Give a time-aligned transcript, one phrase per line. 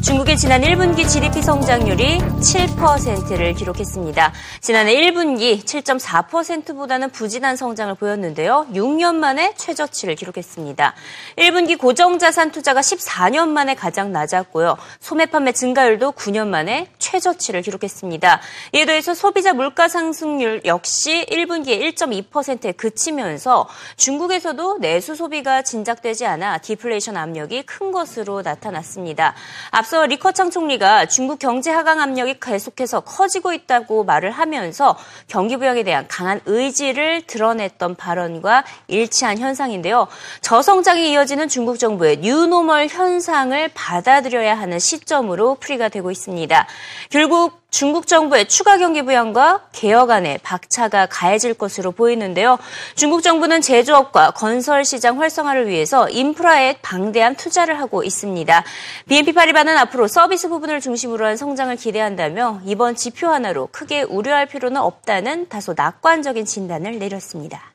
[0.00, 4.32] 중국의 지난 1분기 GDP 성장률이 7%를 기록했습니다.
[4.60, 8.68] 지난해 1분기 7.4%보다는 부진한 성장을 보였는데요.
[8.72, 10.94] 6년 만에 최저치를 기록했습니다.
[11.36, 14.76] 1분기 고정자산 투자가 14년 만에 가장 낮았고요.
[15.00, 18.40] 소매 판매 증가율도 9년 만에 최저치를 기록했습니다.
[18.74, 27.16] 이에 더해서 소비자 물가 상승률 역시 1분기에 1.2%에 그치면서 중국에서도 내수 소비가 진작되지 않아 디플레이션
[27.16, 29.34] 압력이 큰 것으로 나타났습니다.
[29.70, 36.06] 앞서 리커창 총리가 중국 경제 하강 압력이 계속해서 커지고 있다고 말을 하면서 경기 부양에 대한
[36.08, 40.06] 강한 의지를 드러냈던 발언과 일치한 현상인데요.
[40.42, 46.66] 저성장이 이어지는 중국 정부의 new normal 현상을 받아들여야 하는 시점으로 풀이가 되고 있습니다.
[47.08, 52.58] 결국 중국 정부의 추가 경기 부양과 개혁 안에 박차가 가해질 것으로 보이는데요.
[52.94, 58.64] 중국 정부는 제조업과 건설 시장 활성화를 위해서 인프라에 방대한 투자를 하고 있습니다.
[59.06, 64.80] BNP 파리바는 앞으로 서비스 부분을 중심으로 한 성장을 기대한다며 이번 지표 하나로 크게 우려할 필요는
[64.80, 67.74] 없다는 다소 낙관적인 진단을 내렸습니다.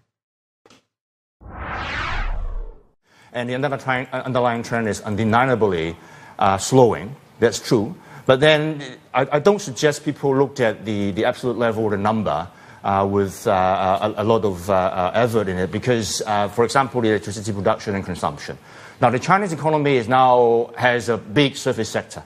[3.36, 5.96] And the underlying trend is undeniably
[6.40, 7.16] uh, slowing.
[7.40, 7.96] That's true.
[8.26, 8.82] But then
[9.14, 12.48] I, I, don't suggest people looked at the, the absolute level or the number
[12.84, 16.64] uh, with uh, a, a, lot of uh, uh effort in it because, uh, for
[16.64, 18.58] example, the electricity production and consumption.
[19.02, 22.24] Now, the Chinese economy is now has a big service sector.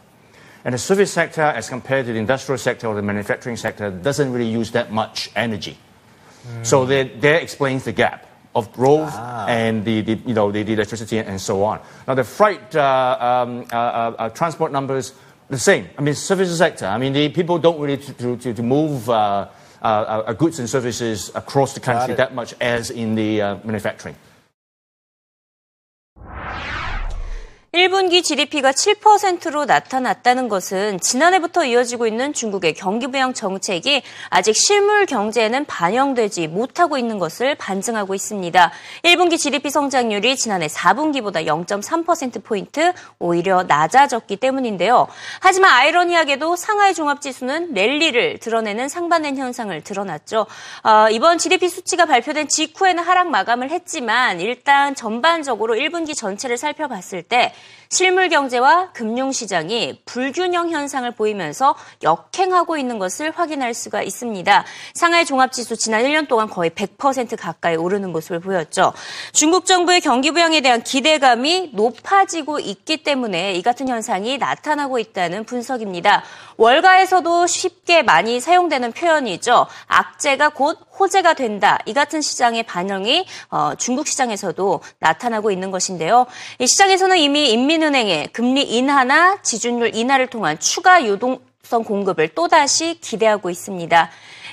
[0.66, 4.31] And the service sector, as compared to the industrial sector or the manufacturing sector, doesn't
[4.31, 5.78] really use that much energy.
[6.45, 6.66] Mm.
[6.66, 9.45] So that, that explains the gap of growth ah.
[9.48, 11.80] and the, the, you know, the, the, electricity and so on.
[12.08, 15.14] Now, the freight uh, um, transport numbers
[15.50, 15.90] the same.
[15.98, 16.86] I mean, services sector.
[16.86, 19.48] I mean, the people don't really to, to, to move uh,
[19.81, 24.16] uh, uh, goods and services across the country that much as in the uh, manufacturing.
[27.78, 35.66] 1분기 GDP가 7%로 나타났다는 것은 지난해부터 이어지고 있는 중국의 경기 부양 정책이 아직 실물 경제에는
[35.66, 38.72] 반영되지 못하고 있는 것을 반증하고 있습니다.
[39.03, 45.07] 1분기 GDP 성장률이 지난해 4분기보다 0.3%포인트 오히려 낮아졌기 때문인데요.
[45.40, 50.47] 하지만 아이러니하게도 상하이 종합지수는 랠리를 드러내는 상반된 현상을 드러났죠.
[50.81, 57.53] 어, 이번 GDP 수치가 발표된 직후에는 하락 마감을 했지만 일단 전반적으로 1분기 전체를 살펴봤을 때
[57.90, 64.66] 실물 경제와 금융 시장이 불균형 현상을 보이면서 역행하고 있는 것을 확인할 수가 있습니다.
[64.94, 68.94] 상하이 종합지수 지난 1년 동안 거의 100% 가까이 오르는 모습을 보였죠.
[69.31, 76.24] 중국 정부의 경기 부양에 대한 기대감이 높아지고 있기 때문에 이 같은 현상이 나타나고 있다는 분석입니다.
[76.58, 79.68] 월가에서도 쉽게 많이 사용되는 표현이죠.
[79.88, 81.80] 악재가 곧 호재가 된다.
[81.85, 86.25] 이 같은 시장의 반영이 어, 중국 시장에서도 나타나고 있는 것인데요.
[86.59, 93.50] 이 시장에서는 이미 인민은행의 금리 인하나 지준율 인하를 통한 추가 유동 성 공급을 또다시 기대하고
[93.50, 94.09] 있습니다.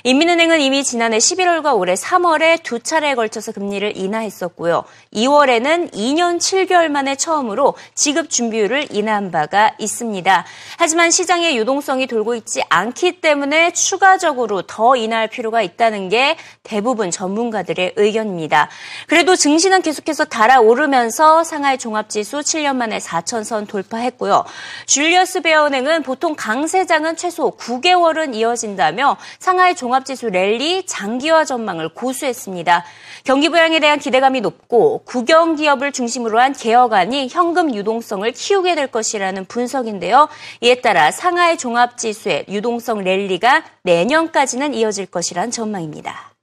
[0.07, 4.83] 인민은행은 이미 지난해 11월과 올해 3월에 두 차례에 걸쳐서 금리를 인하했었고요.
[5.11, 10.45] 2월에는 2년 7개월 만에 처음으로 지급 준비율을 인하한 바가 있습니다.
[10.77, 17.93] 하지만 시장의 유동성이 돌고 있지 않기 때문에 추가적으로 더 인하할 필요가 있다는 게 대부분 전문가들의
[17.95, 18.69] 의견입니다.
[19.07, 24.45] 그래도 증시는 계속해서 달아오르면서 상하이 종합지수 7년 만에 4천선 돌파했고요.
[24.85, 32.83] 줄리어스 베어은행은 보통 강세장은 최소 9개월은 이어진다며 상하이 종합 종합지수 랠리 장기화 전망을 고수했습니다.
[33.23, 39.45] 경기 부양에 대한 기대감이 높고 국영 기업을 중심으로 한 개혁안이 현금 유동성을 키우게 될 것이라는
[39.45, 40.27] 분석인데요.
[40.61, 46.34] 이에 따라 상하이 종합지수의 유동성 랠리가 내년까지는 이어질 것이란 전망입니다.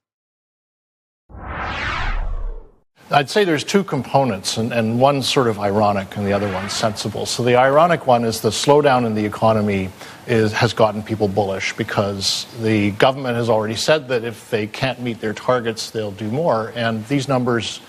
[3.11, 7.27] I'd say there's two components, and, and sort of ironic and the other one's sensible.
[7.27, 9.91] So the ironic one is the slowdown in the economy
[10.27, 15.01] is, has gotten people bullish because the government has already said that if they can't
[15.01, 16.73] meet their targets, they'll do more.
[16.75, 17.81] And these numbers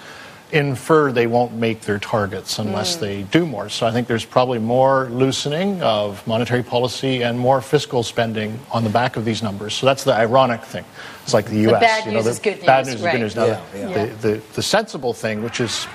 [0.53, 2.99] infer they won't make their targets unless mm.
[2.99, 3.69] they do more.
[3.69, 8.83] So I think there's probably more loosening of monetary policy and more fiscal spending on
[8.83, 9.73] the back of these numbers.
[9.73, 10.85] So that's the ironic thing.
[11.23, 11.73] It's like the U.S.
[11.73, 12.65] The bad you know, is good news.
[12.65, 13.07] Bad news right.
[13.07, 13.35] is good news.
[13.35, 14.05] Now, yeah, yeah.
[14.05, 15.87] The, the, the sensible thing, which is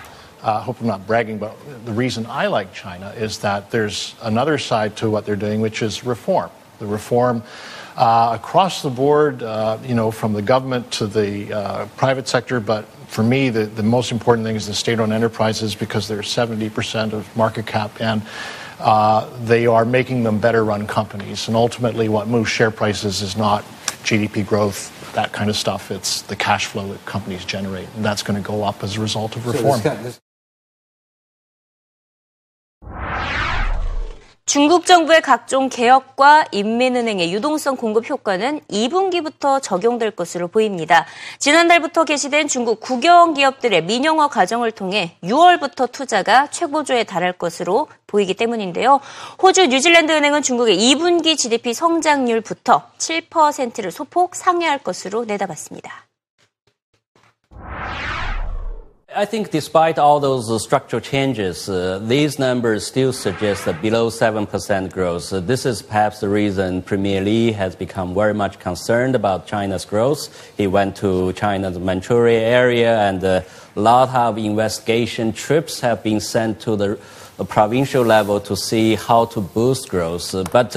[0.43, 4.59] uh, hope I'm not bragging, but the reason I like China is that there's another
[4.59, 6.51] side to what they're doing, which is reform.
[6.79, 7.47] The reform uh,
[7.99, 12.85] across the board, uh, you know, from the government to the uh, private sector, but
[13.09, 17.13] for me, the, the most important thing is the state owned enterprises because they're 70%
[17.13, 18.23] of market cap and
[18.79, 21.49] uh, they are making them better run companies.
[21.49, 23.65] And ultimately, what moves share prices is not
[24.05, 25.91] GDP growth, that kind of stuff.
[25.91, 27.89] It's the cash flow that companies generate.
[27.97, 29.81] And that's going to go up as a result of reform.
[29.81, 30.21] So
[34.49, 41.05] 중국 정부의 각종 개혁과 인민은행의 유동성 공급 효과는 2분기부터 적용될 것으로 보입니다.
[41.39, 49.01] 지난달부터 개시된 중국 국영 기업들의 민영화 과정을 통해 6월부터 투자가 최고조에 달할 것으로 보이기 때문인데요.
[49.43, 56.09] 호주 뉴질랜드 은행은 중국의 2분기 GDP 성장률부터 7%를 소폭 상회할 것으로 내다봤습니다.
[59.19, 64.11] I think despite all those uh, structural changes, uh, these numbers still suggest a below
[64.11, 65.33] 7% growth.
[65.33, 69.85] Uh, this is perhaps the reason Premier Li has become very much concerned about China's
[69.85, 70.29] growth.
[70.57, 73.41] He went to China's Manchuria area and uh,
[73.75, 76.97] a lot of investigation trips have been sent to the
[77.41, 80.33] uh, provincial level to see how to boost growth.
[80.53, 80.77] But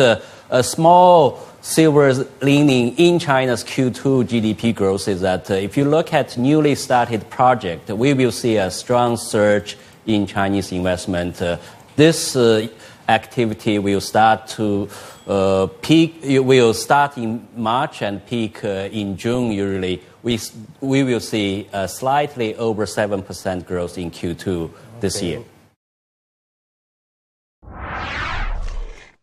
[0.51, 6.13] a small silver lining in China's Q2 GDP growth is that uh, if you look
[6.13, 11.42] at newly started project, we will see a strong surge in Chinese investment.
[11.42, 11.57] Uh,
[11.95, 12.68] this uh,
[13.07, 14.89] activity will start to
[15.27, 20.01] uh, peak, will start in March and peak uh, in June usually.
[20.24, 20.39] We,
[20.81, 25.27] we will see a slightly over 7% growth in Q2 this okay.
[25.27, 25.44] year.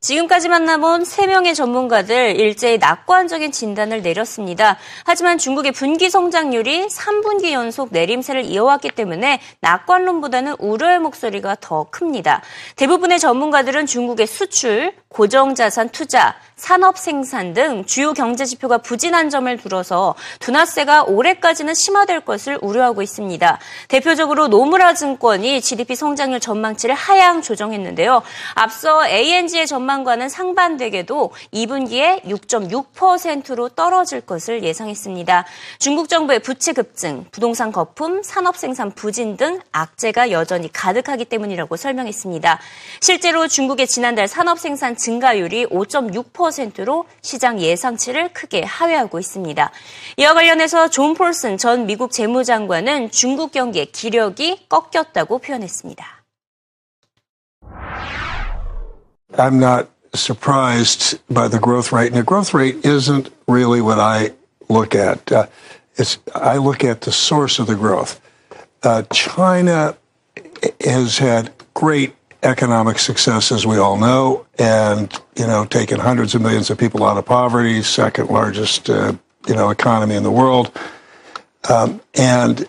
[0.08, 4.78] 지금까지 만나본 3명의 전문가들 일제히 낙관적인 진단을 내렸습니다.
[5.04, 12.40] 하지만 중국의 분기 성장률이 3분기 연속 내림세를 이어왔기 때문에 낙관론보다는 우려의 목소리가 더 큽니다.
[12.76, 20.14] 대부분의 전문가들은 중국의 수출, 고정자산 투자, 산업 생산 등 주요 경제 지표가 부진한 점을 들어서
[20.40, 23.58] 둔화세가 올해까지는 심화될 것을 우려하고 있습니다.
[23.86, 28.22] 대표적으로 노무라 증권이 GDP 성장률 전망치를 하향 조정했는데요.
[28.54, 35.46] 앞서 ANG의 전망과는 상반되게도 2분기에 6.6%로 떨어질 것을 예상했습니다.
[35.78, 42.58] 중국 정부의 부채 급증, 부동산 거품, 산업 생산 부진 등 악재가 여전히 가득하기 때문이라고 설명했습니다.
[43.00, 49.70] 실제로 중국의 지난달 산업 생산 증가율이 5.6%로 시장 예상치를 크게 하회하고 있습니다.
[50.18, 56.04] 이와 관련해서 존 폴슨 전 미국 재무장관은 중국 경기의 기력이 꺾였다고 표현했습니다.
[59.36, 62.12] I'm not surprised by the growth rate.
[62.12, 64.32] And the growth rate isn't really what I
[64.68, 65.30] look at.
[65.30, 65.46] Uh,
[65.96, 68.20] it's, I look at the source of the growth.
[68.82, 69.96] Uh, China
[70.80, 76.42] has had great economic success, as we all know, and you know, taken hundreds of
[76.42, 79.12] millions of people out of poverty, second largest uh,
[79.46, 80.70] you know economy in the world,
[81.68, 82.68] um, and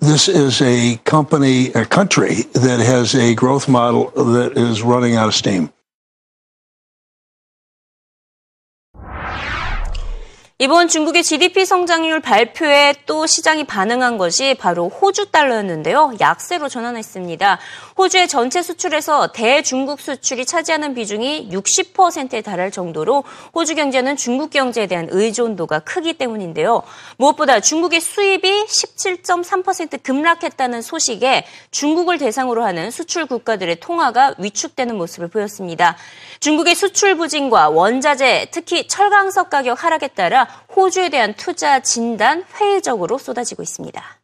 [0.00, 5.28] this is a company, a country that has a growth model that is running out
[5.28, 5.72] of steam.
[10.62, 16.16] 이번 중국의 GDP 성장률 발표에 또 시장이 반응한 것이 바로 호주 달러였는데요.
[16.20, 17.58] 약세로 전환했습니다.
[17.96, 23.24] 호주의 전체 수출에서 대중국 수출이 차지하는 비중이 60%에 달할 정도로
[23.54, 26.82] 호주 경제는 중국 경제에 대한 의존도가 크기 때문인데요.
[27.16, 35.96] 무엇보다 중국의 수입이 17.3% 급락했다는 소식에 중국을 대상으로 하는 수출 국가들의 통화가 위축되는 모습을 보였습니다.
[36.40, 43.62] 중국의 수출 부진과 원자재, 특히 철강석 가격 하락에 따라 호주에 대한 투자 진단 회의적으로 쏟아지고
[43.62, 44.19] 있습니다.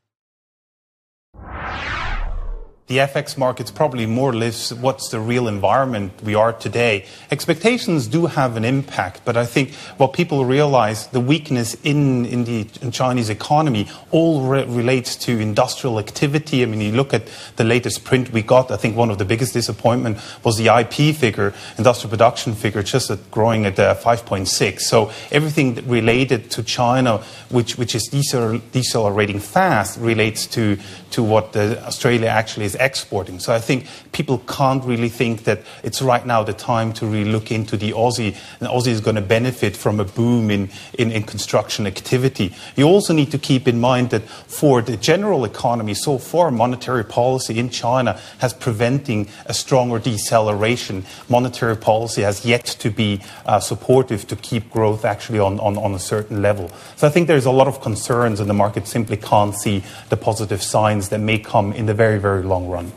[2.88, 7.04] The FX markets probably more lives what's the real environment we are today.
[7.32, 12.44] Expectations do have an impact, but I think what people realize, the weakness in, in
[12.44, 16.62] the in Chinese economy all re- relates to industrial activity.
[16.62, 19.24] I mean, you look at the latest print we got, I think one of the
[19.24, 24.80] biggest disappointment was the IP figure, industrial production figure, just at growing at uh, 5.6.
[24.82, 30.78] So everything related to China, which, which is decelerating fast, relates to,
[31.10, 33.38] to what Australia actually is exporting.
[33.38, 37.30] So I think people can't really think that it's right now the time to really
[37.30, 41.10] look into the Aussie, and Aussie is going to benefit from a boom in, in,
[41.10, 42.54] in construction activity.
[42.76, 47.04] You also need to keep in mind that for the general economy, so far monetary
[47.04, 51.04] policy in China has preventing a stronger deceleration.
[51.28, 55.94] Monetary policy has yet to be uh, supportive to keep growth actually on, on, on
[55.94, 56.70] a certain level.
[56.96, 60.16] So I think there's a lot of concerns and the market simply can't see the
[60.16, 62.92] positive signs that may come in the very, very long run.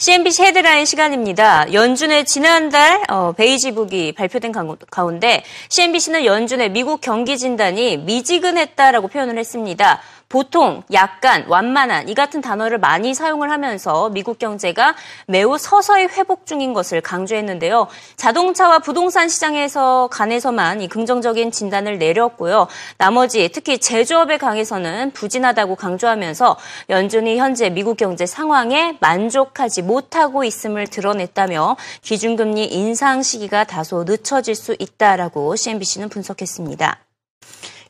[0.00, 1.70] CNBC 헤드라인 시간입니다.
[1.72, 4.52] 연준의 지난달 어, 베이지북이 발표된
[4.90, 10.00] 가운데 CNBC는 연준의 미국 경기 진단이 미지근했다라고 표현을 했습니다.
[10.28, 14.94] 보통, 약간, 완만한 이 같은 단어를 많이 사용을 하면서 미국 경제가
[15.26, 17.88] 매우 서서히 회복 중인 것을 강조했는데요.
[18.16, 22.68] 자동차와 부동산 시장에 관해서만이 긍정적인 진단을 내렸고요.
[22.98, 26.58] 나머지 특히 제조업에 관해서는 부진하다고 강조하면서
[26.90, 34.76] 연준이 현재 미국 경제 상황에 만족하지 못하고 있음을 드러냈다며 기준금리 인상 시기가 다소 늦춰질 수
[34.78, 37.07] 있다라고 CNBC는 분석했습니다.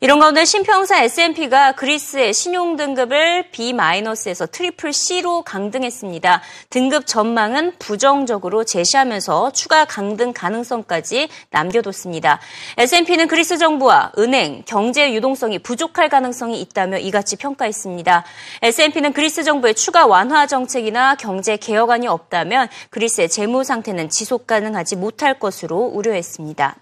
[0.01, 6.41] 이런 가운데 신평사 S&P가 그리스의 신용 등급을 B-에서 triple C로 강등했습니다.
[6.71, 12.39] 등급 전망은 부정적으로 제시하면서 추가 강등 가능성까지 남겨뒀습니다.
[12.77, 18.25] S&P는 그리스 정부와 은행, 경제 유동성이 부족할 가능성이 있다며 이같이 평가했습니다.
[18.63, 25.41] S&P는 그리스 정부의 추가 완화 정책이나 경제 개혁안이 없다면 그리스의 재무 상태는 지속 가능하지 못할
[25.41, 26.77] 것으로 우려했습니다.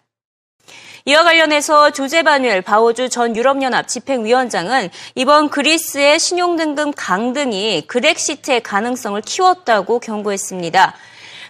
[1.08, 10.00] 이와 관련해서 조제 바뉴엘 바오주 전 유럽연합 집행위원장은 이번 그리스의 신용등급 강등이 그렉시트의 가능성을 키웠다고
[10.00, 10.94] 경고했습니다.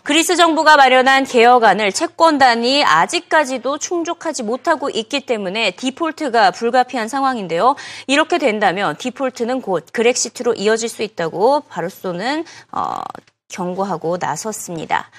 [0.02, 7.76] 그리스 정부가 마련한 개혁안을 채권단이 아직까지도 충족하지 못하고 있기 때문에 디폴트가 불가피한 상황인데요.
[8.06, 13.00] 이렇게 된다면 디폴트는 곧 그렉시트로 이어질 수 있다고 바로쏘는 어,
[13.48, 15.10] 경고하고 나섰습니다.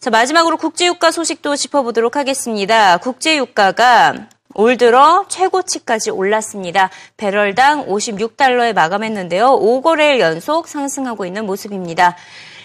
[0.00, 2.98] 자, 마지막으로 국제유가 소식도 짚어보도록 하겠습니다.
[2.98, 6.90] 국제유가가 올 들어 최고치까지 올랐습니다.
[7.16, 9.58] 배럴당 56달러에 마감했는데요.
[9.60, 12.16] 5거래일 연속 상승하고 있는 모습입니다.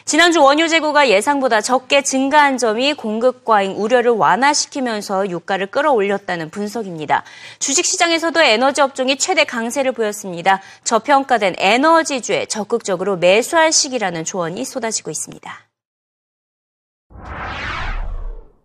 [0.06, 7.24] 지난주 원유 재고가 예상보다 적게 증가한 점이 공급 과잉 우려를 완화시키면서 유가를 끌어올렸다는 분석입니다.
[7.58, 10.62] 주식시장에서도 에너지 업종이 최대 강세를 보였습니다.
[10.84, 15.73] 저평가된 에너지주에 적극적으로 매수할 시기라는 조언이 쏟아지고 있습니다.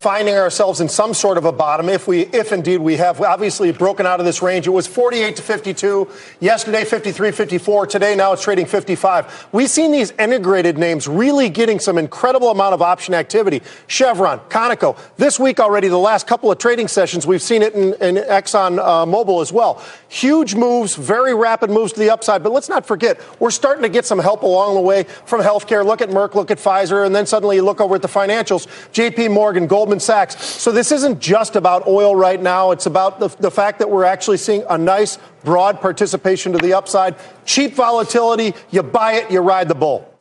[0.00, 3.20] Finding ourselves in some sort of a bottom if we if indeed we have.
[3.20, 8.14] Obviously broken out of this range it was 48 to 52 yesterday 53 54 today
[8.14, 12.82] now it's trading 55 we've seen these integrated names really getting some incredible amount of
[12.82, 13.60] option activity.
[13.88, 14.96] Chevron conoco.
[15.16, 18.78] This week already the last couple of trading sessions we've seen it in, in exxon
[18.78, 19.82] uh, mobil as well.
[20.08, 22.44] Huge moves very rapid moves to the upside.
[22.44, 25.84] But let's not forget we're starting to get some help along the way from healthcare.
[25.84, 28.68] Look at merck look at pfizer and then suddenly you look over at the financials.
[28.92, 30.45] Jp morgan gold Goldman Sachs.
[30.45, 32.73] So this isn't just about oil right now.
[32.73, 36.75] It's about the, the fact that we're actually seeing a nice, broad participation to the
[36.75, 37.14] upside.
[37.47, 38.52] Cheap volatility.
[38.71, 40.17] You buy it, you ride the bull.